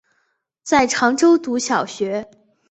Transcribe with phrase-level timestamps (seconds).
[0.63, 2.27] 在常州读小学。